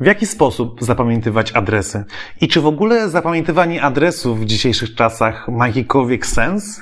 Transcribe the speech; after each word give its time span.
W 0.00 0.06
jaki 0.06 0.26
sposób 0.26 0.82
zapamiętywać 0.82 1.52
adresy? 1.52 2.04
I 2.40 2.48
czy 2.48 2.60
w 2.60 2.66
ogóle 2.66 3.08
zapamiętywanie 3.08 3.82
adresów 3.82 4.40
w 4.40 4.44
dzisiejszych 4.44 4.94
czasach 4.94 5.48
ma 5.48 5.66
jakikolwiek 5.66 6.26
sens? 6.26 6.80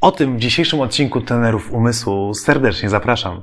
O 0.00 0.12
tym 0.12 0.36
w 0.36 0.40
dzisiejszym 0.40 0.80
odcinku 0.80 1.20
Tenerów 1.20 1.72
Umysłu 1.72 2.34
serdecznie 2.34 2.88
zapraszam. 2.88 3.42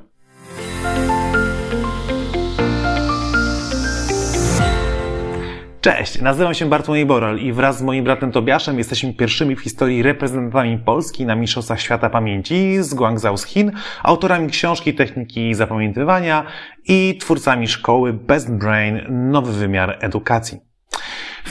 Cześć, 5.83 6.21
nazywam 6.21 6.53
się 6.53 6.65
Bartłomiej 6.65 7.05
Boral 7.05 7.39
i 7.39 7.53
wraz 7.53 7.77
z 7.77 7.81
moim 7.81 8.03
bratem 8.03 8.31
Tobiaszem 8.31 8.77
jesteśmy 8.77 9.13
pierwszymi 9.13 9.55
w 9.55 9.61
historii 9.61 10.03
reprezentantami 10.03 10.77
Polski 10.77 11.25
na 11.25 11.35
Mistrzostwach 11.35 11.81
Świata 11.81 12.09
Pamięci 12.09 12.83
z 12.83 12.93
Guangzhou 12.93 13.37
z 13.37 13.45
Chin, 13.45 13.71
autorami 14.03 14.49
książki 14.49 14.93
Techniki 14.93 15.53
Zapamiętywania 15.53 16.45
i 16.87 17.17
twórcami 17.19 17.67
szkoły 17.67 18.13
Best 18.13 18.53
Brain 18.53 19.01
Nowy 19.09 19.51
Wymiar 19.51 19.97
Edukacji. 20.01 20.59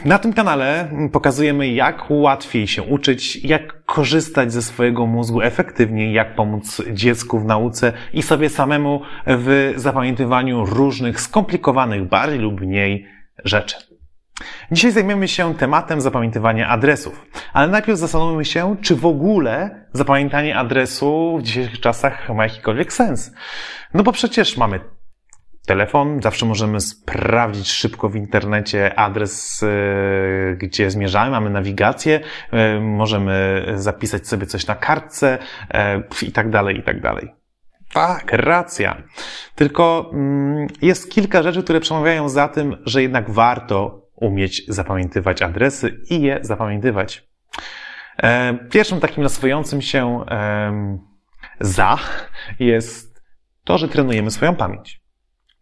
Na 0.04 0.18
tym 0.18 0.32
kanale 0.32 0.90
pokazujemy, 1.12 1.68
jak 1.68 2.04
łatwiej 2.10 2.66
się 2.66 2.82
uczyć, 2.82 3.44
jak 3.44 3.84
korzystać 3.84 4.52
ze 4.52 4.62
swojego 4.62 5.06
mózgu 5.06 5.42
efektywniej, 5.42 6.12
jak 6.12 6.34
pomóc 6.34 6.82
dziecku 6.92 7.38
w 7.40 7.44
nauce 7.44 7.92
i 8.12 8.22
sobie 8.22 8.48
samemu 8.48 9.02
w 9.26 9.72
zapamiętywaniu 9.76 10.64
różnych 10.64 11.20
skomplikowanych, 11.20 12.08
bardziej 12.08 12.38
lub 12.38 12.60
mniej 12.60 13.06
rzeczy. 13.44 13.91
Dzisiaj 14.70 14.92
zajmiemy 14.92 15.28
się 15.28 15.54
tematem 15.54 16.00
zapamiętywania 16.00 16.68
adresów, 16.68 17.26
ale 17.52 17.68
najpierw 17.68 17.98
zastanówmy 17.98 18.44
się, 18.44 18.76
czy 18.82 18.96
w 18.96 19.06
ogóle 19.06 19.86
zapamiętanie 19.92 20.58
adresu 20.58 21.38
w 21.38 21.42
dzisiejszych 21.42 21.80
czasach 21.80 22.28
ma 22.28 22.44
jakikolwiek 22.44 22.92
sens. 22.92 23.32
No 23.94 24.02
bo 24.02 24.12
przecież 24.12 24.56
mamy 24.56 24.80
telefon, 25.66 26.22
zawsze 26.22 26.46
możemy 26.46 26.80
sprawdzić 26.80 27.70
szybko 27.70 28.08
w 28.08 28.16
internecie 28.16 28.98
adres, 28.98 29.62
e, 29.62 30.56
gdzie 30.56 30.90
zmierzamy, 30.90 31.30
mamy 31.30 31.50
nawigację, 31.50 32.20
e, 32.50 32.80
możemy 32.80 33.66
zapisać 33.74 34.28
sobie 34.28 34.46
coś 34.46 34.66
na 34.66 34.74
kartce 34.74 35.38
e, 35.74 36.02
i 36.22 36.32
tak 36.32 36.50
dalej, 36.50 36.78
i 36.78 36.82
tak 36.82 37.00
dalej. 37.00 37.34
Tak, 37.92 38.32
racja. 38.32 39.02
Tylko 39.54 40.10
mm, 40.12 40.66
jest 40.82 41.10
kilka 41.10 41.42
rzeczy, 41.42 41.62
które 41.62 41.80
przemawiają 41.80 42.28
za 42.28 42.48
tym, 42.48 42.76
że 42.86 43.02
jednak 43.02 43.30
warto 43.30 44.01
umieć 44.22 44.62
zapamiętywać 44.68 45.42
adresy 45.42 46.00
i 46.10 46.22
je 46.22 46.38
zapamiętywać. 46.42 47.28
E, 48.16 48.54
pierwszym 48.70 49.00
takim 49.00 49.22
nasuwającym 49.22 49.82
się 49.82 50.24
za 51.60 51.98
jest 52.58 53.22
to, 53.64 53.78
że 53.78 53.88
trenujemy 53.88 54.30
swoją 54.30 54.56
pamięć. 54.56 55.02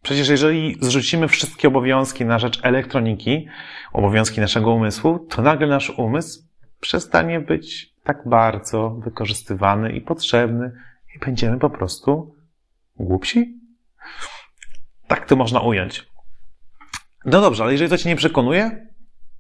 Przecież 0.02 0.28
jeżeli 0.28 0.76
zrzucimy 0.80 1.28
wszystkie 1.28 1.68
obowiązki 1.68 2.24
na 2.24 2.38
rzecz 2.38 2.60
elektroniki, 2.62 3.48
obowiązki 3.92 4.40
naszego 4.40 4.70
umysłu, 4.70 5.18
to 5.18 5.42
nagle 5.42 5.66
nasz 5.66 5.90
umysł 5.90 6.42
przestanie 6.80 7.40
być 7.40 7.94
tak 8.04 8.28
bardzo 8.28 8.90
wykorzystywany 8.90 9.92
i 9.92 10.00
potrzebny 10.00 10.72
i 11.16 11.18
będziemy 11.18 11.58
po 11.58 11.70
prostu 11.70 12.34
głupsi. 12.96 13.60
Tak 15.06 15.26
to 15.26 15.36
można 15.36 15.60
ująć. 15.60 16.09
No 17.24 17.40
dobrze, 17.40 17.62
ale 17.62 17.72
jeżeli 17.72 17.90
to 17.90 17.98
Cię 17.98 18.08
nie 18.08 18.16
przekonuje, 18.16 18.86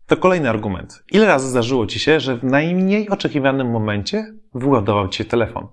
to 0.06 0.16
kolejny 0.16 0.50
argument. 0.50 1.02
Ile 1.12 1.26
razy 1.26 1.48
zdarzyło 1.48 1.86
Ci 1.86 1.98
się, 1.98 2.20
że 2.20 2.36
w 2.36 2.44
najmniej 2.44 3.08
oczekiwanym 3.08 3.70
momencie 3.70 4.26
wyładował 4.54 5.08
Ci 5.08 5.24
telefon? 5.24 5.68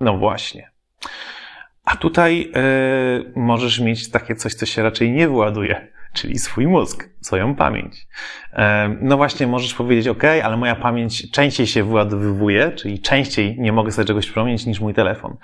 No 0.00 0.18
właśnie. 0.18 0.70
A 1.84 1.96
tutaj 1.96 2.52
yy, 2.54 3.32
możesz 3.36 3.80
mieć 3.80 4.10
takie 4.10 4.34
coś, 4.36 4.54
co 4.54 4.66
się 4.66 4.82
raczej 4.82 5.12
nie 5.12 5.28
wyładuje, 5.28 5.88
czyli 6.12 6.38
swój 6.38 6.66
mózg, 6.66 7.08
swoją 7.20 7.54
pamięć. 7.54 7.96
Yy, 8.52 8.58
no 9.00 9.16
właśnie, 9.16 9.46
możesz 9.46 9.74
powiedzieć, 9.74 10.08
OK, 10.08 10.24
ale 10.24 10.56
moja 10.56 10.76
pamięć 10.76 11.30
częściej 11.30 11.66
się 11.66 11.84
wyładowywuje, 11.84 12.72
czyli 12.72 13.00
częściej 13.00 13.56
nie 13.58 13.72
mogę 13.72 13.92
sobie 13.92 14.06
czegoś 14.06 14.26
przypomnieć 14.26 14.66
niż 14.66 14.80
mój 14.80 14.94
telefon. 14.94 15.36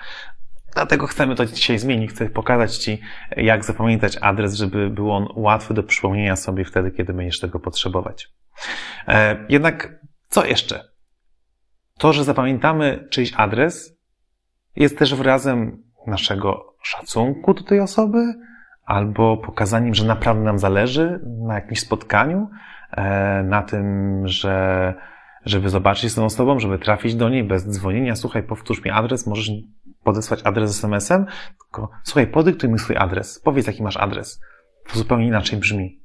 Dlatego 0.77 1.07
chcemy 1.07 1.35
to 1.35 1.45
dzisiaj 1.45 1.79
zmienić. 1.79 2.11
Chcę 2.11 2.29
pokazać 2.29 2.77
Ci, 2.77 3.01
jak 3.37 3.65
zapamiętać 3.65 4.17
adres, 4.21 4.55
żeby 4.55 4.89
był 4.89 5.11
on 5.11 5.27
łatwy 5.35 5.73
do 5.73 5.83
przypomnienia 5.83 6.35
sobie 6.35 6.65
wtedy, 6.65 6.91
kiedy 6.91 7.13
będziesz 7.13 7.39
tego 7.39 7.59
potrzebować. 7.59 8.29
E, 9.07 9.45
jednak 9.49 9.99
co 10.27 10.45
jeszcze? 10.45 10.83
To, 11.97 12.13
że 12.13 12.23
zapamiętamy 12.23 13.07
czyjś 13.09 13.33
adres, 13.37 13.97
jest 14.75 14.97
też 14.99 15.15
wyrazem 15.15 15.83
naszego 16.07 16.75
szacunku 16.83 17.53
do 17.53 17.63
tej 17.63 17.79
osoby, 17.79 18.33
albo 18.85 19.37
pokazaniem, 19.37 19.95
że 19.95 20.05
naprawdę 20.05 20.43
nam 20.43 20.59
zależy 20.59 21.19
na 21.47 21.55
jakimś 21.55 21.79
spotkaniu, 21.79 22.49
e, 22.91 23.43
na 23.43 23.61
tym, 23.61 24.21
że 24.27 24.93
żeby 25.45 25.69
zobaczyć 25.69 26.11
z 26.11 26.15
tą 26.15 26.25
osobą, 26.25 26.59
żeby 26.59 26.79
trafić 26.79 27.15
do 27.15 27.29
niej 27.29 27.43
bez 27.43 27.69
dzwonienia. 27.69 28.15
Słuchaj, 28.15 28.43
powtórz 28.43 28.83
mi 28.85 28.91
adres, 28.91 29.27
możesz 29.27 29.49
podesłać 30.07 30.39
adres 30.43 30.71
SMS-em, 30.71 31.25
tylko 31.59 31.89
słuchaj, 32.03 32.27
podyktuj 32.27 32.69
mi 32.69 32.79
swój 32.79 32.97
adres, 32.97 33.39
powiedz 33.39 33.67
jaki 33.67 33.83
masz 33.83 33.97
adres. 33.97 34.41
To 34.89 34.99
zupełnie 34.99 35.27
inaczej 35.27 35.59
brzmi. 35.59 36.01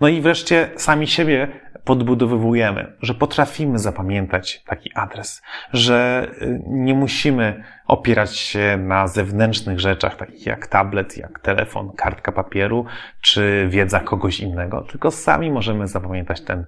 No 0.00 0.08
i 0.08 0.20
wreszcie 0.20 0.70
sami 0.76 1.06
siebie 1.06 1.60
podbudowywujemy, 1.84 2.96
że 3.02 3.14
potrafimy 3.14 3.78
zapamiętać 3.78 4.62
taki 4.66 4.90
adres, 4.94 5.42
że 5.72 6.28
y, 6.42 6.62
nie 6.66 6.94
musimy 6.94 7.64
opierać 7.86 8.36
się 8.36 8.76
na 8.80 9.06
zewnętrznych 9.06 9.80
rzeczach, 9.80 10.16
takich 10.16 10.46
jak 10.46 10.66
tablet, 10.66 11.16
jak 11.16 11.40
telefon, 11.40 11.92
kartka 11.96 12.32
papieru, 12.32 12.86
czy 13.20 13.66
wiedza 13.70 14.00
kogoś 14.00 14.40
innego, 14.40 14.80
tylko 14.80 15.10
sami 15.10 15.50
możemy 15.50 15.88
zapamiętać 15.88 16.40
ten 16.40 16.60
E, 16.60 16.66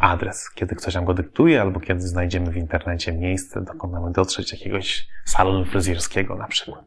adres, 0.00 0.50
kiedy 0.54 0.74
ktoś 0.74 0.94
nam 0.94 1.04
go 1.04 1.14
dyktuje, 1.14 1.60
albo 1.60 1.80
kiedy 1.80 2.00
znajdziemy 2.00 2.50
w 2.50 2.56
internecie 2.56 3.12
miejsce, 3.12 3.60
dokąd 3.60 3.92
mamy 3.92 4.12
dotrzeć, 4.12 4.52
jakiegoś 4.52 5.06
salonu 5.24 5.64
fryzjerskiego 5.64 6.36
na 6.36 6.46
przykład. 6.46 6.84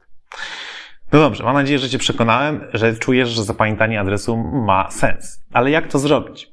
No 1.11 1.19
dobrze, 1.19 1.43
mam 1.43 1.53
nadzieję, 1.53 1.79
że 1.79 1.89
Cię 1.89 1.97
przekonałem, 1.97 2.67
że 2.73 2.95
czujesz, 2.95 3.29
że 3.29 3.43
zapamiętanie 3.43 3.99
adresu 3.99 4.37
ma 4.37 4.91
sens. 4.91 5.45
Ale 5.53 5.71
jak 5.71 5.87
to 5.87 5.99
zrobić? 5.99 6.51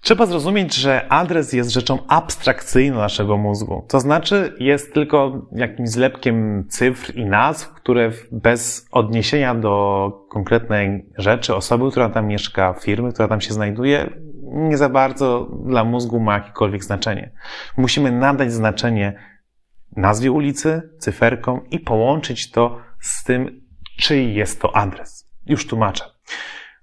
Trzeba 0.00 0.26
zrozumieć, 0.26 0.74
że 0.74 1.12
adres 1.12 1.52
jest 1.52 1.70
rzeczą 1.70 1.98
abstrakcyjną 2.08 2.98
naszego 2.98 3.36
mózgu. 3.36 3.86
To 3.88 4.00
znaczy, 4.00 4.54
jest 4.58 4.94
tylko 4.94 5.46
jakimś 5.52 5.88
zlepkiem 5.88 6.64
cyfr 6.68 7.14
i 7.14 7.24
nazw, 7.24 7.72
które 7.74 8.10
bez 8.32 8.88
odniesienia 8.90 9.54
do 9.54 10.12
konkretnej 10.30 11.06
rzeczy, 11.18 11.54
osoby, 11.54 11.90
która 11.90 12.08
tam 12.08 12.26
mieszka, 12.26 12.74
firmy, 12.74 13.12
która 13.12 13.28
tam 13.28 13.40
się 13.40 13.54
znajduje, 13.54 14.10
nie 14.52 14.76
za 14.76 14.88
bardzo 14.88 15.48
dla 15.64 15.84
mózgu 15.84 16.20
ma 16.20 16.34
jakiekolwiek 16.34 16.84
znaczenie. 16.84 17.30
Musimy 17.76 18.12
nadać 18.12 18.52
znaczenie 18.52 19.14
nazwie 19.96 20.32
ulicy, 20.32 20.90
cyferkom 20.98 21.68
i 21.70 21.80
połączyć 21.80 22.50
to 22.50 22.80
z 23.00 23.24
tym, 23.24 23.60
czyj 23.98 24.34
jest 24.34 24.60
to 24.60 24.76
adres. 24.76 25.30
Już 25.46 25.66
tłumaczę. 25.66 26.04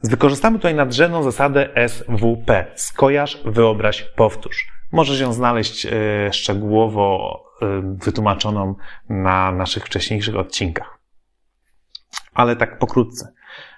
Wykorzystamy 0.03 0.57
tutaj 0.57 0.75
nadrzędną 0.75 1.23
zasadę 1.23 1.69
SWP. 1.87 2.71
Skojarz, 2.75 3.41
wyobraź, 3.45 4.03
powtórz. 4.15 4.67
Możesz 4.91 5.19
ją 5.19 5.33
znaleźć 5.33 5.85
e, 5.85 5.89
szczegółowo 6.33 7.39
e, 7.61 7.65
wytłumaczoną 8.03 8.75
na 9.09 9.51
naszych 9.51 9.85
wcześniejszych 9.85 10.35
odcinkach. 10.35 10.97
Ale 12.33 12.55
tak 12.55 12.79
pokrótce. 12.79 13.33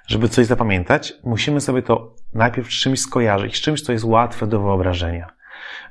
Żeby 0.07 0.29
coś 0.29 0.45
zapamiętać, 0.45 1.13
musimy 1.23 1.61
sobie 1.61 1.81
to 1.81 2.15
najpierw 2.33 2.67
z 2.67 2.81
czymś 2.81 2.99
skojarzyć, 2.99 3.57
z 3.57 3.61
czymś, 3.61 3.81
co 3.81 3.91
jest 3.91 4.05
łatwe 4.05 4.47
do 4.47 4.59
wyobrażenia. 4.59 5.27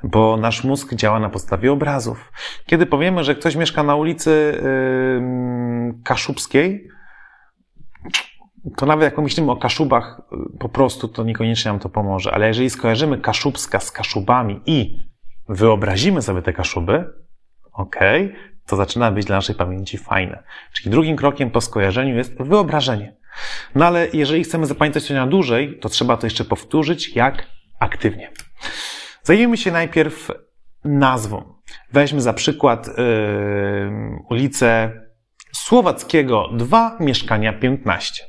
Bo 0.02 0.36
nasz 0.36 0.64
mózg 0.64 0.94
działa 0.94 1.20
na 1.20 1.28
podstawie 1.28 1.72
obrazów. 1.72 2.32
Kiedy 2.66 2.86
powiemy, 2.86 3.24
że 3.24 3.34
ktoś 3.34 3.56
mieszka 3.56 3.82
na 3.82 3.96
ulicy 3.96 4.60
yy, 4.62 6.02
Kaszubskiej, 6.04 6.88
to 8.76 8.86
nawet 8.86 9.04
jak 9.04 9.14
pomyślimy 9.14 9.52
o 9.52 9.56
Kaszubach 9.56 10.20
po 10.58 10.68
prostu, 10.68 11.08
to 11.08 11.24
niekoniecznie 11.24 11.70
nam 11.70 11.80
to 11.80 11.88
pomoże. 11.88 12.34
Ale 12.34 12.48
jeżeli 12.48 12.70
skojarzymy 12.70 13.18
Kaszubska 13.18 13.80
z 13.80 13.90
Kaszubami 13.90 14.60
i 14.66 14.98
wyobrazimy 15.48 16.22
sobie 16.22 16.42
te 16.42 16.52
Kaszuby, 16.52 17.12
ok, 17.72 17.96
to 18.66 18.76
zaczyna 18.76 19.10
być 19.10 19.26
dla 19.26 19.36
naszej 19.36 19.54
pamięci 19.54 19.98
fajne. 19.98 20.42
Czyli 20.72 20.90
drugim 20.90 21.16
krokiem 21.16 21.50
po 21.50 21.60
skojarzeniu 21.60 22.16
jest 22.16 22.42
wyobrażenie. 22.42 23.16
No 23.74 23.86
ale 23.86 24.08
jeżeli 24.12 24.44
chcemy 24.44 24.66
zapamiętać 24.66 25.02
coś 25.02 25.10
na 25.10 25.26
dłużej, 25.26 25.78
to 25.80 25.88
trzeba 25.88 26.16
to 26.16 26.26
jeszcze 26.26 26.44
powtórzyć, 26.44 27.16
jak 27.16 27.46
aktywnie. 27.80 28.30
Zajmiemy 29.22 29.56
się 29.56 29.72
najpierw 29.72 30.30
nazwą. 30.84 31.54
Weźmy 31.92 32.20
za 32.20 32.32
przykład 32.32 32.86
yy, 32.86 32.94
ulicę 34.30 34.92
Słowackiego 35.52 36.48
2, 36.52 36.96
mieszkania 37.00 37.52
15. 37.52 38.24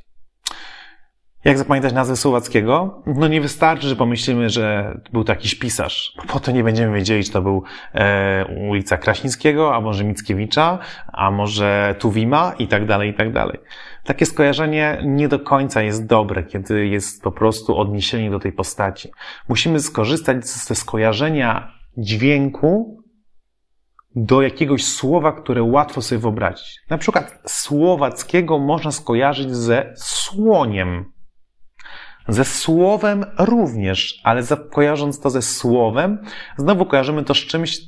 Jak 1.45 1.57
zapamiętać 1.57 1.93
nazwę 1.93 2.15
Słowackiego? 2.15 3.03
No 3.05 3.27
nie 3.27 3.41
wystarczy, 3.41 3.87
że 3.87 3.95
pomyślimy, 3.95 4.49
że 4.49 4.97
był 5.13 5.23
to 5.23 5.31
jakiś 5.31 5.55
pisarz. 5.55 6.13
Po 6.27 6.39
to 6.39 6.51
nie 6.51 6.63
będziemy 6.63 6.95
wiedzieli, 6.95 7.23
czy 7.23 7.31
to 7.31 7.41
był 7.41 7.63
e, 7.93 8.45
ulica 8.69 8.97
Krasińskiego, 8.97 9.75
a 9.75 9.81
może 9.81 10.03
Mickiewicza, 10.03 10.79
a 11.13 11.31
może 11.31 11.95
Tuwima 11.99 12.53
i 12.59 12.67
tak 12.67 12.85
dalej, 12.85 13.09
i 13.09 13.13
tak 13.13 13.33
dalej. 13.33 13.59
Takie 14.03 14.25
skojarzenie 14.25 15.01
nie 15.05 15.27
do 15.27 15.39
końca 15.39 15.81
jest 15.81 16.05
dobre, 16.05 16.43
kiedy 16.43 16.87
jest 16.87 17.23
po 17.23 17.31
prostu 17.31 17.77
odniesienie 17.77 18.31
do 18.31 18.39
tej 18.39 18.51
postaci. 18.51 19.11
Musimy 19.49 19.79
skorzystać 19.79 20.47
ze 20.47 20.75
skojarzenia 20.75 21.71
dźwięku 21.97 23.03
do 24.15 24.41
jakiegoś 24.41 24.85
słowa, 24.85 25.31
które 25.31 25.63
łatwo 25.63 26.01
sobie 26.01 26.19
wyobrazić. 26.19 26.79
Na 26.89 26.97
przykład 26.97 27.41
słowackiego 27.47 28.59
można 28.59 28.91
skojarzyć 28.91 29.55
ze 29.55 29.93
słoniem. 29.95 31.05
Ze 32.29 32.45
słowem 32.45 33.25
również, 33.37 34.21
ale 34.23 34.41
kojarząc 34.71 35.19
to 35.19 35.29
ze 35.29 35.41
słowem, 35.41 36.17
znowu 36.57 36.85
kojarzymy 36.85 37.23
to 37.23 37.33
z 37.33 37.37
czymś 37.37 37.79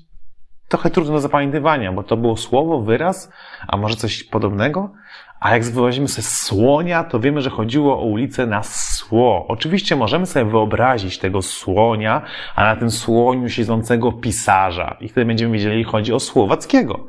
trochę 0.67 0.89
trudno 0.89 1.13
do 1.13 1.19
zapamiętywania, 1.19 1.91
bo 1.91 2.03
to 2.03 2.17
było 2.17 2.37
słowo, 2.37 2.81
wyraz, 2.81 3.31
a 3.67 3.77
może 3.77 3.95
coś 3.95 4.23
podobnego. 4.23 4.91
A 5.39 5.53
jak 5.53 5.63
wyrazimy 5.63 6.07
sobie 6.07 6.25
słonia, 6.25 7.03
to 7.03 7.19
wiemy, 7.19 7.41
że 7.41 7.49
chodziło 7.49 7.99
o 7.99 8.05
ulicę 8.05 8.47
na 8.47 8.63
sło. 8.63 9.45
Oczywiście 9.47 9.95
możemy 9.95 10.25
sobie 10.25 10.45
wyobrazić 10.45 11.17
tego 11.17 11.41
słonia, 11.41 12.21
a 12.55 12.63
na 12.63 12.75
tym 12.75 12.91
słoniu 12.91 13.49
siedzącego 13.49 14.11
pisarza. 14.11 14.97
I 14.99 15.09
wtedy 15.09 15.25
będziemy 15.25 15.53
wiedzieli, 15.53 15.83
chodzi 15.83 16.13
o 16.13 16.19
słowackiego. 16.19 17.05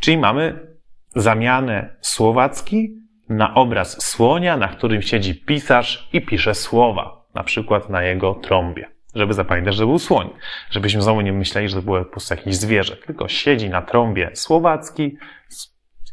Czyli 0.00 0.18
mamy 0.18 0.68
zamianę 1.16 1.96
słowacki 2.00 2.97
na 3.28 3.54
obraz 3.54 4.04
słonia, 4.04 4.56
na 4.56 4.68
którym 4.68 5.02
siedzi 5.02 5.34
pisarz 5.34 6.08
i 6.12 6.20
pisze 6.20 6.54
słowa. 6.54 7.24
Na 7.34 7.44
przykład 7.44 7.90
na 7.90 8.02
jego 8.02 8.34
trąbie. 8.34 8.88
Żeby 9.14 9.34
zapamiętać, 9.34 9.74
że 9.74 9.86
był 9.86 9.98
słoń. 9.98 10.30
Żebyśmy 10.70 11.02
znowu 11.02 11.20
nie 11.20 11.32
myśleli, 11.32 11.68
że 11.68 11.76
to 11.76 11.82
było 11.82 12.04
po 12.04 12.10
prostu 12.10 12.34
jakieś 12.34 12.56
zwierzę. 12.56 12.96
Tylko 12.96 13.28
siedzi 13.28 13.70
na 13.70 13.82
trąbie 13.82 14.30
słowacki, 14.34 15.16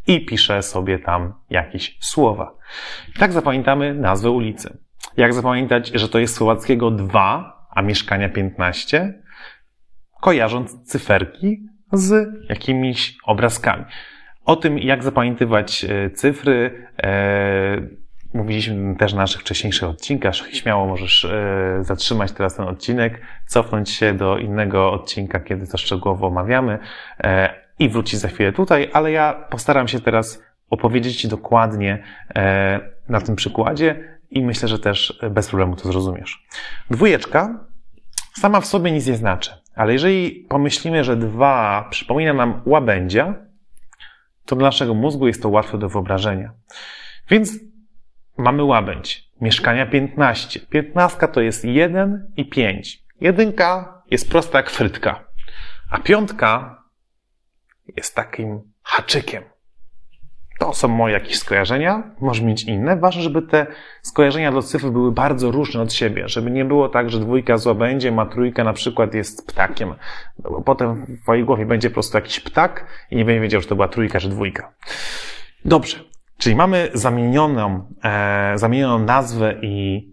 i 0.08 0.26
pisze 0.26 0.64
sobie 0.64 1.00
tam 1.00 1.34
jakieś 1.50 1.98
słowa. 2.00 2.56
Tak 3.20 3.34
zapamiętamy 3.34 3.94
nazwę 3.94 4.32
ulicy. 4.32 4.78
Jak 5.18 5.34
zapamiętać, 5.34 5.92
że 5.94 6.10
to 6.10 6.20
jest 6.20 6.36
Słowackiego 6.36 6.92
2, 6.92 7.68
a 7.70 7.82
mieszkania 7.82 8.30
15? 8.30 9.14
Kojarząc 10.22 10.84
cyferki 10.84 11.70
z 11.94 12.30
jakimiś 12.50 13.18
obrazkami. 13.24 13.86
O 14.45 14.56
tym, 14.56 14.80
jak 14.80 15.03
zapamiętywać 15.03 15.86
e, 15.86 16.09
cyfry, 16.09 16.88
e, 17.03 17.81
mówiliśmy 18.33 18.95
też 18.95 19.13
na 19.13 19.21
naszych 19.21 19.42
wcześniejszych 19.42 19.89
odcinkach. 19.89 20.36
Śmiało 20.36 20.86
możesz 20.86 21.25
e, 21.25 21.77
zatrzymać 21.81 22.31
teraz 22.31 22.56
ten 22.56 22.68
odcinek, 22.68 23.21
cofnąć 23.47 23.89
się 23.89 24.13
do 24.13 24.38
innego 24.38 24.92
odcinka, 24.92 25.39
kiedy 25.39 25.68
to 25.68 25.77
szczegółowo 25.77 26.27
omawiamy. 26.27 26.80
I 27.80 27.89
wrócić 27.89 28.19
za 28.19 28.27
chwilę 28.27 28.51
tutaj, 28.51 28.89
ale 28.94 29.12
ja 29.12 29.33
postaram 29.50 29.88
się 29.88 30.00
teraz 30.00 30.44
opowiedzieć 30.69 31.21
Ci 31.21 31.27
dokładnie 31.27 32.03
na 33.09 33.21
tym 33.21 33.36
przykładzie 33.36 34.19
i 34.30 34.44
myślę, 34.44 34.68
że 34.68 34.80
też 34.80 35.19
bez 35.31 35.47
problemu 35.47 35.75
to 35.75 35.92
zrozumiesz. 35.92 36.45
Dwójeczka 36.89 37.65
sama 38.33 38.62
w 38.62 38.65
sobie 38.65 38.92
nic 38.92 39.07
nie 39.07 39.15
znaczy, 39.15 39.51
ale 39.75 39.94
jeżeli 39.94 40.45
pomyślimy, 40.50 41.03
że 41.03 41.15
dwa 41.15 41.88
przypomina 41.89 42.33
nam 42.33 42.62
łabędzia, 42.65 43.33
to 44.45 44.56
dla 44.56 44.68
naszego 44.68 44.94
mózgu 44.94 45.27
jest 45.27 45.42
to 45.42 45.50
łatwe 45.50 45.77
do 45.77 45.89
wyobrażenia. 45.89 46.53
Więc 47.30 47.59
mamy 48.38 48.63
łabędź. 48.63 49.25
Mieszkania 49.42 49.86
15. 49.86 50.59
15 50.59 51.27
to 51.27 51.42
jest 51.42 51.65
1 51.65 52.31
i 52.38 52.50
5. 52.50 53.03
Jedynka 53.21 54.01
jest 54.12 54.30
prosta 54.30 54.57
jak 54.57 54.69
frytka, 54.69 55.25
a 55.92 55.97
piątka 56.00 56.83
jest 57.95 58.15
takim 58.15 58.62
haczykiem. 58.83 59.44
To 60.60 60.74
są 60.74 60.88
moje 60.88 61.13
jakieś 61.13 61.38
skojarzenia, 61.38 62.04
może 62.22 62.44
mieć 62.44 62.63
inne. 62.63 62.98
Ważne, 62.98 63.22
żeby 63.22 63.42
te 63.42 63.68
skojarzenia 64.02 64.52
do 64.52 64.62
cyfr 64.62 64.90
były 64.90 65.12
bardzo 65.12 65.52
różne 65.52 65.81
od 65.81 65.94
siebie, 65.94 66.30
żeby 66.30 66.52
nie 66.52 66.66
było 66.66 66.90
tak, 66.90 67.10
że 67.10 67.19
dwójka 67.19 67.57
zła 67.57 67.74
będzie, 67.74 68.13
a 68.19 68.25
trójka 68.25 68.63
na 68.63 68.74
przykład 68.74 69.13
jest 69.13 69.48
ptakiem. 69.48 69.94
No 70.44 70.52
bo 70.52 70.62
potem 70.62 71.06
w 71.06 71.22
twojej 71.22 71.44
głowie 71.44 71.66
będzie 71.66 71.90
po 71.90 71.94
prostu 71.94 72.18
jakiś 72.18 72.40
ptak 72.40 72.86
i 73.12 73.16
nie 73.16 73.25
będzie 73.25 73.42
wiedział, 73.42 73.62
czy 73.62 73.68
to 73.68 73.75
była 73.75 73.88
trójka 73.88 74.19
czy 74.19 74.30
dwójka. 74.30 74.74
Dobrze. 75.66 75.98
Czyli 76.38 76.56
mamy 76.56 76.90
zamienioną, 76.94 77.86
e, 78.04 78.57
zamienioną 78.57 79.00
nazwę 79.00 79.56
i 79.62 80.06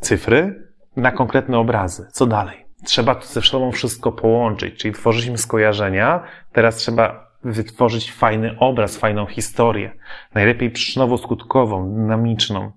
cyfry 0.00 0.68
na 0.96 1.10
konkretne 1.10 1.58
obrazy. 1.58 2.08
Co 2.12 2.26
dalej? 2.26 2.68
trzeba 2.84 3.20
ze 3.20 3.42
sobą 3.42 3.72
wszystko 3.72 4.12
połączyć, 4.12 4.74
czyli 4.74 4.94
tworzyliśmy 4.94 5.38
skojarzenia, 5.38 6.22
teraz 6.52 6.76
trzeba 6.76 7.27
wytworzyć 7.44 8.12
fajny 8.12 8.58
obraz, 8.58 8.96
fajną 8.96 9.26
historię, 9.26 9.90
najlepiej 10.34 10.70
przyczynowo-skutkową, 10.70 11.94
dynamiczną. 11.94 12.72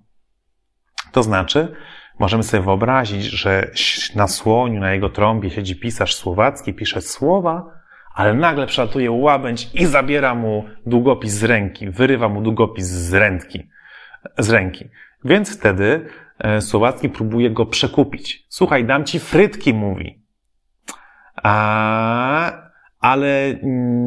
To 1.11 1.23
znaczy, 1.23 1.75
możemy 2.19 2.43
sobie 2.43 2.63
wyobrazić, 2.63 3.23
że 3.23 3.71
na 4.15 4.27
słoniu, 4.27 4.79
na 4.79 4.93
jego 4.93 5.09
trąbie 5.09 5.49
siedzi 5.49 5.75
pisarz 5.75 6.15
słowacki, 6.15 6.73
pisze 6.73 7.01
słowa, 7.01 7.65
ale 8.15 8.33
nagle 8.33 8.67
przelatuje 8.67 9.11
łabędź 9.11 9.69
i 9.73 9.85
zabiera 9.85 10.35
mu 10.35 10.65
długopis 10.85 11.31
z 11.31 11.43
ręki, 11.43 11.89
wyrywa 11.89 12.29
mu 12.29 12.41
długopis 12.41 12.85
z 12.85 13.13
ręki, 13.13 13.69
z 14.37 14.49
ręki. 14.49 14.85
Więc 15.23 15.57
wtedy 15.57 16.09
E, 16.43 16.61
Słowacki 16.61 17.09
próbuje 17.09 17.49
go 17.49 17.65
przekupić. 17.65 18.45
Słuchaj, 18.49 18.85
dam 18.85 19.05
ci 19.05 19.19
frytki, 19.19 19.73
mówi. 19.73 20.21
A, 21.43 22.60
ale 23.01 23.59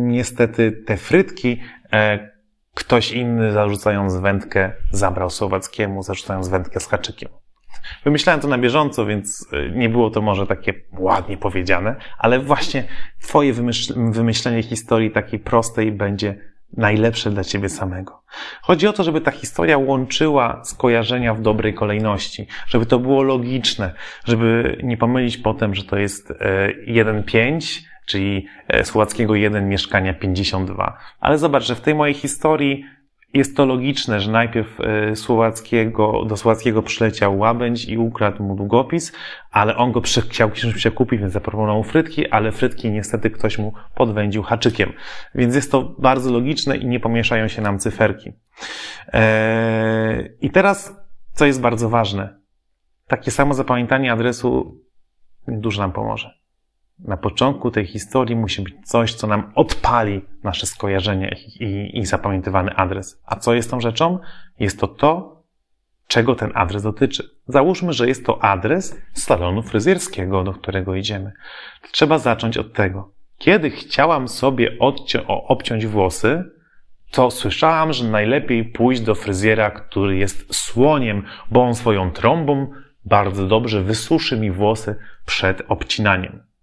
niestety 0.06 0.72
te 0.72 0.96
frytki 0.96 1.60
e, 1.92 2.34
ktoś 2.74 3.12
inny 3.12 3.52
zarzucając 3.52 4.16
wędkę 4.16 4.72
zabrał 4.90 5.30
Słowackiemu, 5.30 6.02
zarzucając 6.02 6.48
wędkę 6.48 6.80
z 6.80 6.86
haczykiem. 6.86 7.28
Wymyślałem 8.04 8.40
to 8.40 8.48
na 8.48 8.58
bieżąco, 8.58 9.06
więc 9.06 9.48
e, 9.52 9.70
nie 9.70 9.88
było 9.88 10.10
to 10.10 10.22
może 10.22 10.46
takie 10.46 10.74
ładnie 10.98 11.36
powiedziane, 11.36 11.96
ale 12.18 12.40
właśnie 12.40 12.84
twoje 13.22 13.52
wymyślenie 13.96 14.62
historii 14.62 15.10
takiej 15.10 15.38
prostej 15.38 15.92
będzie 15.92 16.36
najlepsze 16.76 17.30
dla 17.30 17.44
ciebie 17.44 17.68
samego. 17.68 18.22
Chodzi 18.62 18.86
o 18.86 18.92
to, 18.92 19.04
żeby 19.04 19.20
ta 19.20 19.30
historia 19.30 19.78
łączyła 19.78 20.60
skojarzenia 20.64 21.34
w 21.34 21.40
dobrej 21.40 21.74
kolejności, 21.74 22.46
żeby 22.66 22.86
to 22.86 22.98
było 22.98 23.22
logiczne, 23.22 23.92
żeby 24.24 24.78
nie 24.82 24.96
pomylić 24.96 25.36
potem, 25.36 25.74
że 25.74 25.84
to 25.84 25.98
jest 25.98 26.32
1,5, 26.86 27.80
e, 27.80 27.93
czyli 28.06 28.46
e, 28.68 28.84
Słowackiego 28.84 29.34
1 29.34 29.68
mieszkania 29.68 30.14
52. 30.14 30.98
Ale 31.20 31.38
zobacz, 31.38 31.64
że 31.64 31.74
w 31.74 31.80
tej 31.80 31.94
mojej 31.94 32.14
historii 32.14 32.84
jest 33.34 33.56
to 33.56 33.66
logiczne, 33.66 34.20
że 34.20 34.30
najpierw 34.30 34.80
e, 34.80 35.16
Słowackiego, 35.16 36.24
do 36.24 36.36
Słowackiego 36.36 36.82
przyleciał 36.82 37.38
łabędź 37.38 37.84
i 37.84 37.98
ukradł 37.98 38.42
mu 38.42 38.56
długopis, 38.56 39.12
ale 39.50 39.76
on 39.76 39.92
go 39.92 40.00
przy, 40.00 40.20
chciał 40.20 40.50
czymś 40.50 40.74
przekupić, 40.74 41.20
więc 41.20 41.32
zaproponował 41.32 41.82
frytki, 41.82 42.28
ale 42.28 42.52
frytki 42.52 42.90
niestety 42.90 43.30
ktoś 43.30 43.58
mu 43.58 43.72
podwędził 43.94 44.42
haczykiem. 44.42 44.92
Więc 45.34 45.54
jest 45.54 45.72
to 45.72 45.94
bardzo 45.98 46.32
logiczne 46.32 46.76
i 46.76 46.86
nie 46.86 47.00
pomieszają 47.00 47.48
się 47.48 47.62
nam 47.62 47.78
cyferki. 47.78 48.32
Eee, 49.12 50.30
I 50.40 50.50
teraz, 50.50 50.96
co 51.32 51.46
jest 51.46 51.60
bardzo 51.60 51.88
ważne. 51.88 52.38
Takie 53.06 53.30
samo 53.30 53.54
zapamiętanie 53.54 54.12
adresu 54.12 54.80
dużo 55.48 55.82
nam 55.82 55.92
pomoże 55.92 56.43
na 56.98 57.16
początku 57.16 57.70
tej 57.70 57.86
historii 57.86 58.36
musi 58.36 58.62
być 58.62 58.74
coś, 58.84 59.14
co 59.14 59.26
nam 59.26 59.52
odpali 59.54 60.24
nasze 60.42 60.66
skojarzenie 60.66 61.36
i, 61.60 61.98
i 61.98 62.06
zapamiętywany 62.06 62.76
adres. 62.76 63.22
A 63.26 63.36
co 63.36 63.54
jest 63.54 63.70
tą 63.70 63.80
rzeczą? 63.80 64.18
Jest 64.60 64.80
to 64.80 64.88
to, 64.88 65.42
czego 66.06 66.34
ten 66.34 66.50
adres 66.54 66.82
dotyczy. 66.82 67.30
Załóżmy, 67.46 67.92
że 67.92 68.08
jest 68.08 68.26
to 68.26 68.44
adres 68.44 68.96
salonu 69.12 69.62
fryzjerskiego, 69.62 70.44
do 70.44 70.52
którego 70.52 70.94
idziemy. 70.94 71.32
Trzeba 71.92 72.18
zacząć 72.18 72.58
od 72.58 72.72
tego. 72.72 73.12
Kiedy 73.38 73.70
chciałam 73.70 74.28
sobie 74.28 74.78
odcią- 74.78 75.24
obciąć 75.26 75.86
włosy, 75.86 76.44
to 77.10 77.30
słyszałam, 77.30 77.92
że 77.92 78.08
najlepiej 78.08 78.64
pójść 78.64 79.00
do 79.00 79.14
fryzjera, 79.14 79.70
który 79.70 80.16
jest 80.16 80.54
słoniem, 80.54 81.22
bo 81.50 81.62
on 81.62 81.74
swoją 81.74 82.10
trąbą 82.12 82.70
bardzo 83.04 83.46
dobrze 83.46 83.82
wysuszy 83.82 84.40
mi 84.40 84.50
włosy 84.50 84.96
przed 85.26 85.62
obcinaniem 85.68 86.53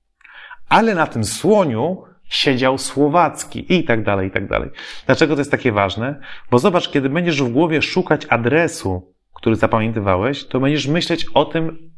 ale 0.71 0.95
na 0.95 1.07
tym 1.07 1.23
słoniu 1.23 2.03
siedział 2.23 2.77
Słowacki 2.77 3.73
i 3.73 3.83
tak 3.83 4.03
dalej, 4.03 4.27
i 4.27 4.31
tak 4.31 4.47
dalej. 4.47 4.69
Dlaczego 5.05 5.35
to 5.35 5.41
jest 5.41 5.51
takie 5.51 5.71
ważne? 5.71 6.21
Bo 6.51 6.59
zobacz, 6.59 6.91
kiedy 6.91 7.09
będziesz 7.09 7.43
w 7.43 7.51
głowie 7.51 7.81
szukać 7.81 8.25
adresu, 8.29 9.13
który 9.33 9.55
zapamiętywałeś, 9.55 10.47
to 10.47 10.59
będziesz 10.59 10.87
myśleć 10.87 11.25
o 11.33 11.45
tym, 11.45 11.91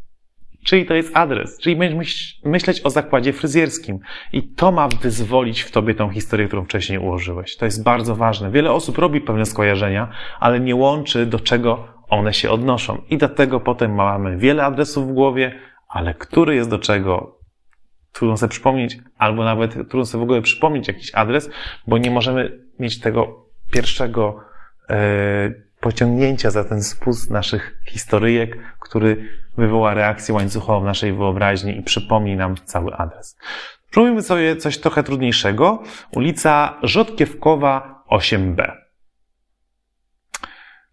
czyj 0.66 0.86
to 0.86 0.94
jest 0.94 1.18
adres, 1.18 1.60
czyli 1.60 1.76
będziesz 1.76 2.42
myśleć 2.46 2.82
o 2.86 2.90
zakładzie 2.90 3.34
fryzjerskim. 3.34 4.00
I 4.34 4.44
to 4.44 4.72
ma 4.72 4.88
wyzwolić 4.88 5.62
w 5.62 5.72
tobie 5.72 5.96
tą 5.96 6.10
historię, 6.10 6.48
którą 6.48 6.66
wcześniej 6.66 7.00
ułożyłeś. 7.00 7.58
To 7.58 7.66
jest 7.66 7.84
bardzo 7.84 8.16
ważne. 8.16 8.52
Wiele 8.52 8.72
osób 8.72 8.98
robi 8.98 9.22
pewne 9.22 9.46
skojarzenia, 9.46 10.10
ale 10.40 10.60
nie 10.60 10.76
łączy, 10.76 11.26
do 11.26 11.40
czego 11.40 11.88
one 12.10 12.34
się 12.34 12.50
odnoszą. 12.50 13.02
I 13.10 13.18
dlatego 13.18 13.60
potem 13.60 13.96
mamy 13.96 14.38
wiele 14.38 14.64
adresów 14.66 15.08
w 15.08 15.14
głowie, 15.14 15.60
ale 15.88 16.14
który 16.14 16.56
jest 16.56 16.70
do 16.70 16.80
czego, 16.80 17.43
trudno 18.14 18.38
sobie 18.38 18.50
przypomnieć, 18.50 18.98
albo 19.18 19.44
nawet 19.44 19.74
trudno 19.74 20.06
sobie 20.06 20.20
w 20.20 20.24
ogóle 20.24 20.42
przypomnieć 20.42 20.88
jakiś 20.88 21.16
adres, 21.16 21.50
bo 21.88 21.98
nie 21.98 22.12
możemy 22.12 22.60
mieć 22.80 23.00
tego 23.00 23.46
pierwszego 23.72 24.40
e, 24.90 25.54
pociągnięcia 25.80 26.52
za 26.52 26.64
ten 26.64 26.84
spust 26.84 27.32
naszych 27.32 27.80
historyjek, 27.88 28.58
który 28.80 29.30
wywoła 29.58 29.94
reakcję 29.94 30.36
łańcuchową 30.36 30.86
naszej 30.86 31.14
wyobraźni 31.14 31.78
i 31.78 31.84
przypomni 31.84 32.36
nam 32.36 32.56
cały 32.56 32.96
adres. 32.96 33.38
Spróbujmy 33.88 34.22
sobie 34.22 34.56
coś 34.56 34.78
trochę 34.78 35.04
trudniejszego. 35.04 35.84
Ulica 36.12 36.78
Rzodkiewkowa 36.84 38.04
8b. 38.12 38.72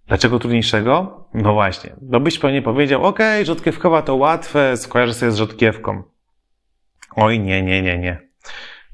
Dlaczego 0.06 0.38
trudniejszego? 0.38 1.24
No 1.34 1.52
właśnie, 1.52 1.96
bo 2.02 2.20
byś 2.20 2.38
pewnie 2.38 2.62
powiedział, 2.62 3.04
ok, 3.04 3.18
Rzodkiewkowa 3.42 4.02
to 4.02 4.16
łatwe, 4.16 4.76
skojarzę 4.76 5.14
sobie 5.14 5.32
z 5.32 5.36
Rzodkiewką. 5.36 6.02
Oj, 7.16 7.40
nie, 7.40 7.62
nie, 7.62 7.82
nie, 7.82 7.98
nie. 7.98 8.30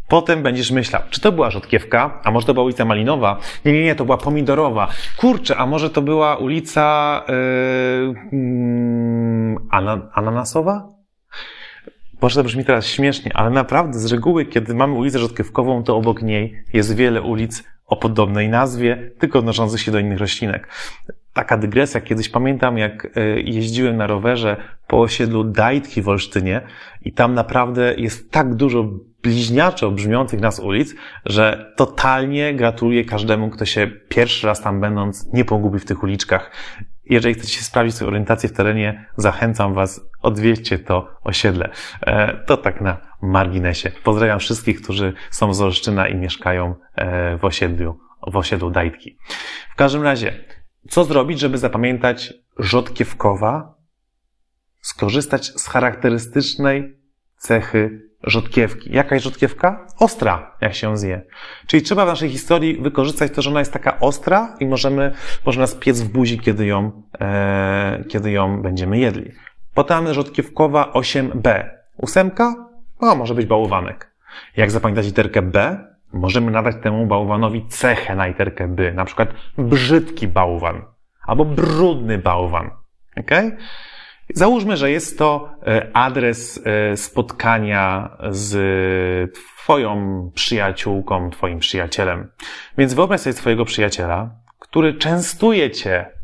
Potem 0.09 0.43
będziesz 0.43 0.71
myślał, 0.71 1.03
czy 1.11 1.21
to 1.21 1.33
była 1.33 1.51
Rzodkiewka, 1.51 2.21
a 2.25 2.31
może 2.31 2.47
to 2.47 2.55
była 2.55 2.65
ulica 2.65 2.85
Malinowa? 2.85 3.39
Nie, 3.65 3.73
nie, 3.73 3.85
nie, 3.85 3.95
to 3.95 4.05
była 4.05 4.17
Pomidorowa. 4.17 4.89
Kurczę, 5.17 5.57
a 5.57 5.67
może 5.67 5.91
to 5.91 6.03
była 6.03 6.37
ulica 6.37 7.25
yy, 7.29 8.39
yy, 8.39 10.11
Ananasowa? 10.13 10.89
Może 12.23 12.35
to 12.35 12.45
brzmi 12.45 12.65
teraz 12.65 12.87
śmiesznie, 12.87 13.37
ale 13.37 13.51
naprawdę 13.51 13.99
z 13.99 14.13
reguły, 14.13 14.47
kiedy 14.47 14.75
mamy 14.75 14.95
ulicę 14.95 15.19
Rzodkiewkową, 15.19 15.83
to 15.83 15.97
obok 15.97 16.23
niej 16.23 16.65
jest 16.73 16.97
wiele 16.97 17.23
ulic 17.23 17.65
o 17.87 17.97
podobnej 17.97 18.49
nazwie, 18.49 19.11
tylko 19.19 19.39
odnoszących 19.39 19.81
się 19.81 19.93
do 19.93 19.99
innych 19.99 20.19
roślinek. 20.19 20.69
Taka 21.33 21.57
dygresja. 21.57 22.01
Kiedyś 22.01 22.29
pamiętam, 22.29 22.79
jak 22.79 23.09
e, 23.17 23.41
jeździłem 23.41 23.97
na 23.97 24.07
rowerze 24.07 24.57
po 24.87 25.01
osiedlu 25.01 25.45
Dajtki 25.45 26.03
w 26.03 26.09
Olsztynie 26.09 26.61
i 27.03 27.13
tam 27.13 27.35
naprawdę 27.35 27.95
jest 27.95 28.31
tak 28.31 28.55
dużo 28.55 28.91
bliźniaczo 29.23 29.91
brzmiących 29.91 30.41
nas 30.41 30.61
ulic, 30.61 30.95
że 31.25 31.73
totalnie 31.77 32.55
gratuluję 32.55 33.05
każdemu, 33.05 33.51
kto 33.51 33.65
się 33.65 33.91
pierwszy 34.09 34.47
raz 34.47 34.61
tam 34.61 34.81
będąc 34.81 35.33
nie 35.33 35.45
pogubi 35.45 35.79
w 35.79 35.85
tych 35.85 36.03
uliczkach. 36.03 36.51
Jeżeli 37.07 37.35
chcecie 37.35 37.63
sprawdzić 37.63 37.95
swoją 37.95 38.11
orientację 38.11 38.49
w 38.49 38.53
terenie, 38.53 39.07
zachęcam 39.17 39.75
Was, 39.75 40.01
odwiedźcie 40.23 40.79
to 40.79 41.09
osiedle. 41.25 41.71
E, 42.01 42.45
to 42.47 42.57
tak 42.57 42.81
na 42.81 42.97
marginesie. 43.23 43.91
Pozdrawiam 44.05 44.39
wszystkich, 44.39 44.83
którzy 44.83 45.13
są 45.31 45.55
z 45.55 45.61
Olsztyna 45.61 46.09
i 46.09 46.15
mieszkają 46.15 46.75
e, 46.95 47.37
w 47.37 47.45
osiedlu, 47.45 47.99
w 48.27 48.37
osiedlu 48.37 48.71
Dajtki. 48.71 49.19
W 49.73 49.77
każdym 49.77 50.03
razie, 50.03 50.45
co 50.91 51.05
zrobić, 51.05 51.41
żeby 51.41 51.59
zapamiętać 51.59 52.35
Rzodkiewkowa? 52.59 53.75
Skorzystać 54.81 55.47
z 55.47 55.69
charakterystycznej 55.69 56.97
cechy 57.37 58.07
rzodkiewki. 58.23 58.93
Jaka 58.93 59.15
jest 59.15 59.25
rzodkiewka? 59.25 59.87
Ostra, 59.99 60.57
jak 60.61 60.75
się 60.75 60.97
zje. 60.97 61.23
Czyli 61.67 61.83
trzeba 61.83 62.05
w 62.05 62.09
naszej 62.09 62.31
historii 62.31 62.83
wykorzystać 62.83 63.33
to, 63.33 63.43
że 63.43 63.51
ona 63.51 63.59
jest 63.59 63.73
taka 63.73 64.01
ostra 64.01 64.57
i 64.61 64.67
możemy, 64.67 65.13
może 65.47 65.61
nas 65.61 65.75
piec 65.75 66.01
w 66.01 66.09
buzi, 66.09 66.39
kiedy 66.39 66.67
ją, 66.67 67.03
e, 67.21 68.05
kiedy 68.09 68.31
ją 68.31 68.63
będziemy 68.63 68.99
jedli. 68.99 69.33
Potem 69.75 70.15
rzodkiewkowa 70.15 70.93
8b. 70.93 71.71
Ósemka? 71.97 72.55
O, 72.99 73.15
może 73.15 73.35
być 73.35 73.47
bałwanek. 73.47 74.15
Jak 74.57 74.71
zapamiętać 74.71 75.07
literkę 75.07 75.43
B? 75.43 75.79
Możemy 76.13 76.51
nadać 76.51 76.77
temu 76.83 77.07
bałwanowi 77.07 77.67
cechę 77.69 78.17
na 78.17 78.27
literkę 78.27 78.69
B. 78.69 78.93
Na 78.93 79.05
przykład 79.05 79.29
brzydki 79.59 80.29
bałwan. 80.29 80.83
Albo 81.27 81.45
brudny 81.45 82.19
bałwan. 82.19 82.71
Okay? 83.17 83.57
Załóżmy, 84.35 84.77
że 84.77 84.91
jest 84.91 85.19
to 85.19 85.49
e, 85.67 85.91
adres 85.93 86.61
e, 86.65 86.97
spotkania 86.97 88.17
z 88.31 89.35
Twoją 89.35 90.31
przyjaciółką, 90.35 91.31
Twoim 91.31 91.59
przyjacielem. 91.59 92.31
Więc 92.79 92.95
wyobraź 92.95 93.21
sobie 93.21 93.35
Twojego 93.35 93.65
przyjaciela, 93.65 94.31
który 94.59 94.95
częstuje 94.95 95.71
Cię 95.71 96.16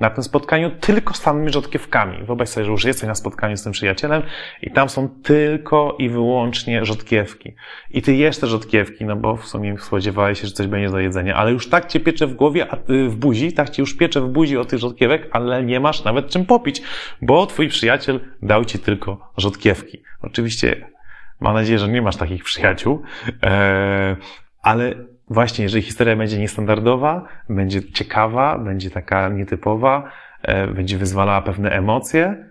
na 0.00 0.10
tym 0.10 0.24
spotkaniu 0.24 0.70
tylko 0.70 1.14
samymi 1.14 1.52
rzodkiewkami. 1.52 2.24
Wyobraź 2.24 2.48
sobie, 2.48 2.64
że 2.64 2.72
już 2.72 2.84
jesteś 2.84 3.08
na 3.08 3.14
spotkaniu 3.14 3.56
z 3.56 3.62
tym 3.62 3.72
przyjacielem 3.72 4.22
i 4.62 4.70
tam 4.70 4.88
są 4.88 5.08
tylko 5.08 5.96
i 5.98 6.08
wyłącznie 6.08 6.84
rzodkiewki. 6.84 7.54
I 7.90 8.02
ty 8.02 8.14
jesz 8.14 8.38
te 8.38 8.46
rzodkiewki, 8.46 9.04
no 9.04 9.16
bo 9.16 9.36
w 9.36 9.46
sumie 9.46 9.78
spodziewałeś 9.78 10.40
się, 10.40 10.46
że 10.46 10.52
coś 10.52 10.66
będzie 10.66 10.90
do 10.90 10.98
jedzenia, 10.98 11.34
ale 11.34 11.52
już 11.52 11.68
tak 11.68 11.86
cię 11.86 12.00
piecze 12.00 12.26
w 12.26 12.34
głowie, 12.34 12.66
y, 12.90 13.08
w 13.08 13.16
buzi, 13.16 13.52
tak 13.52 13.70
cię 13.70 13.82
już 13.82 13.96
piecze 13.96 14.20
w 14.20 14.28
buzi 14.28 14.58
od 14.58 14.68
tych 14.68 14.78
rzodkiewek, 14.78 15.28
ale 15.32 15.62
nie 15.62 15.80
masz 15.80 16.04
nawet 16.04 16.28
czym 16.28 16.46
popić, 16.46 16.82
bo 17.22 17.46
twój 17.46 17.68
przyjaciel 17.68 18.20
dał 18.42 18.64
ci 18.64 18.78
tylko 18.78 19.32
rzodkiewki. 19.36 20.02
Oczywiście 20.22 20.88
mam 21.40 21.54
nadzieję, 21.54 21.78
że 21.78 21.88
nie 21.88 22.02
masz 22.02 22.16
takich 22.16 22.44
przyjaciół, 22.44 23.02
e, 23.42 24.16
ale 24.62 24.94
właśnie, 25.28 25.62
jeżeli 25.62 25.82
historia 25.82 26.16
będzie 26.16 26.38
niestandardowa, 26.38 27.28
będzie 27.48 27.92
ciekawa, 27.92 28.58
będzie 28.58 28.90
taka 28.90 29.28
nietypowa, 29.28 30.10
e, 30.42 30.66
będzie 30.66 30.98
wyzwalała 30.98 31.42
pewne 31.42 31.70
emocje, 31.70 32.46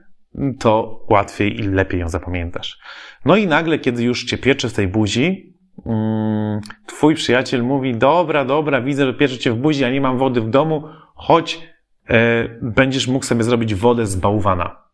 to 0.60 1.00
łatwiej 1.10 1.60
i 1.60 1.64
lepiej 1.64 2.00
ją 2.00 2.10
zapamiętasz. 2.10 2.80
No 3.26 3.36
i 3.36 3.48
nagle, 3.48 3.80
kiedy 3.80 4.04
już 4.04 4.26
cię 4.26 4.38
piecze 4.38 4.70
w 4.70 4.74
tej 4.74 4.88
buzi, 4.88 5.56
mm, 5.86 6.62
twój 6.86 7.16
przyjaciel 7.16 7.64
mówi, 7.64 7.98
dobra, 7.98 8.46
dobra, 8.46 8.82
widzę, 8.82 9.06
że 9.06 9.14
piecze 9.14 9.38
cię 9.38 9.52
w 9.52 9.56
buzi, 9.56 9.84
a 9.84 9.90
nie 9.90 10.02
mam 10.02 10.18
wody 10.18 10.42
w 10.42 10.50
domu, 10.50 10.84
chodź, 11.16 11.68
e, 12.10 12.50
będziesz 12.62 13.08
mógł 13.08 13.26
sobie 13.26 13.44
zrobić 13.44 13.76
wodę 13.76 14.06
z 14.06 14.16
bałwana. 14.16 14.86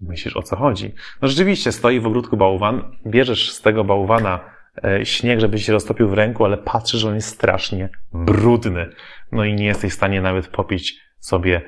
Myślisz, 0.00 0.36
o 0.36 0.42
co 0.42 0.56
chodzi? 0.56 0.92
No 1.22 1.28
rzeczywiście, 1.28 1.72
stoi 1.72 2.00
w 2.00 2.06
ogródku 2.06 2.36
bałwan, 2.36 2.96
bierzesz 3.06 3.52
z 3.52 3.60
tego 3.60 3.84
bałwana 3.84 4.40
śnieg, 5.04 5.40
żeby 5.40 5.58
się 5.58 5.72
roztopił 5.72 6.08
w 6.08 6.12
ręku, 6.12 6.44
ale 6.44 6.58
patrzysz, 6.58 7.00
że 7.00 7.08
on 7.08 7.14
jest 7.14 7.28
strasznie 7.28 7.88
brudny. 8.12 8.90
No 9.32 9.44
i 9.44 9.54
nie 9.54 9.64
jesteś 9.64 9.92
w 9.92 9.96
stanie 9.96 10.20
nawet 10.20 10.48
popić 10.48 11.00
sobie 11.18 11.62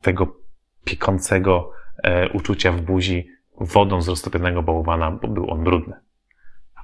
tego 0.00 0.36
piekącego 0.84 1.72
e, 2.02 2.28
uczucia 2.28 2.72
w 2.72 2.80
buzi 2.80 3.28
wodą 3.60 4.02
z 4.02 4.08
roztopionego 4.08 4.62
bałwana, 4.62 5.10
bo 5.10 5.28
był 5.28 5.50
on 5.50 5.64
brudny. 5.64 5.94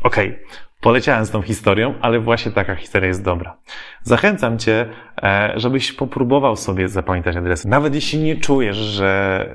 Okej, 0.03 0.29
okay. 0.29 0.45
poleciałem 0.81 1.25
z 1.25 1.31
tą 1.31 1.43
historią, 1.43 1.95
ale 2.01 2.21
właśnie 2.21 2.53
taka 2.53 2.75
historia 2.75 3.09
jest 3.09 3.25
dobra. 3.25 3.59
Zachęcam 4.03 4.59
Cię, 4.59 4.89
e, 5.23 5.53
żebyś 5.57 5.93
popróbował 5.93 6.57
sobie 6.57 6.89
zapamiętać 6.89 7.37
adresy. 7.37 7.69
Nawet 7.69 7.95
jeśli 7.95 8.19
nie 8.19 8.37
czujesz, 8.37 8.77
że 8.77 9.55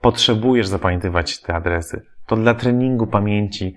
potrzebujesz 0.00 0.66
zapamiętywać 0.66 1.40
te 1.40 1.54
adresy, 1.54 2.02
to 2.26 2.36
dla 2.36 2.54
treningu 2.54 3.06
pamięci 3.06 3.76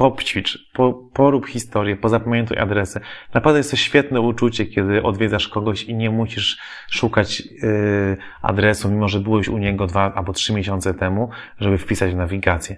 poćwicz, 0.00 0.70
po, 0.72 0.92
porób 1.12 1.46
historię, 1.46 1.96
pozapamiętuj 1.96 2.58
adresy. 2.58 3.00
Naprawdę 3.34 3.58
jest 3.58 3.70
to 3.70 3.76
świetne 3.76 4.20
uczucie, 4.20 4.66
kiedy 4.66 5.02
odwiedzasz 5.02 5.48
kogoś 5.48 5.84
i 5.84 5.94
nie 5.94 6.10
musisz 6.10 6.58
szukać 6.90 7.40
yy, 7.40 8.16
adresu, 8.42 8.90
mimo 8.90 9.08
że 9.08 9.20
byłeś 9.20 9.48
u 9.48 9.58
niego 9.58 9.86
dwa 9.86 10.14
albo 10.14 10.32
trzy 10.32 10.52
miesiące 10.52 10.94
temu, 10.94 11.30
żeby 11.58 11.78
wpisać 11.78 12.12
w 12.12 12.16
nawigację. 12.16 12.76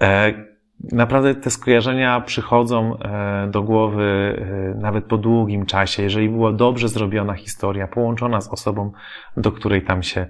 E, 0.00 0.32
naprawdę 0.92 1.34
te 1.34 1.50
skojarzenia 1.50 2.20
przychodzą 2.20 2.98
e, 2.98 3.48
do 3.50 3.62
głowy 3.62 4.36
e, 4.74 4.78
nawet 4.80 5.04
po 5.04 5.18
długim 5.18 5.66
czasie, 5.66 6.02
jeżeli 6.02 6.28
była 6.28 6.52
dobrze 6.52 6.88
zrobiona 6.88 7.34
historia, 7.34 7.86
połączona 7.86 8.40
z 8.40 8.48
osobą, 8.48 8.92
do 9.36 9.52
której 9.52 9.82
tam 9.82 10.02
się 10.02 10.26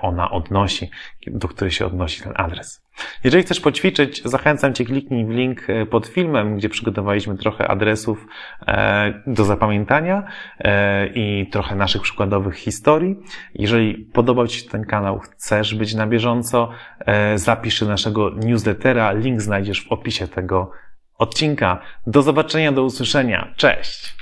ona 0.00 0.30
odnosi, 0.30 0.90
do 1.26 1.48
której 1.48 1.70
się 1.70 1.86
odnosi 1.86 2.22
ten 2.22 2.32
adres. 2.36 2.82
Jeżeli 3.24 3.42
chcesz 3.42 3.60
poćwiczyć, 3.60 4.22
zachęcam 4.24 4.74
Cię, 4.74 4.84
kliknij 4.84 5.26
w 5.26 5.30
link 5.30 5.70
e, 5.70 5.86
pod 5.86 6.06
filmem, 6.06 6.56
gdzie 6.56 6.68
przygotowaliśmy 6.68 7.36
trochę 7.36 7.68
adresów 7.68 8.26
e, 8.66 9.22
do 9.26 9.44
zapamiętania 9.44 10.22
i 11.14 11.48
trochę 11.52 11.76
naszych 11.76 12.02
przykładowych 12.02 12.56
historii. 12.56 13.16
Jeżeli 13.54 13.94
podobał 13.94 14.46
Ci 14.46 14.60
się 14.60 14.70
ten 14.70 14.84
kanał, 14.84 15.18
chcesz 15.18 15.74
być 15.74 15.94
na 15.94 16.06
bieżąco, 16.06 16.68
zapisz 17.34 17.78
się 17.80 17.86
naszego 17.86 18.30
newslettera, 18.30 19.12
link 19.12 19.40
znajdziesz 19.40 19.84
w 19.84 19.92
opisie 19.92 20.28
tego 20.28 20.70
odcinka. 21.18 21.80
Do 22.06 22.22
zobaczenia, 22.22 22.72
do 22.72 22.84
usłyszenia. 22.84 23.54
Cześć! 23.56 24.21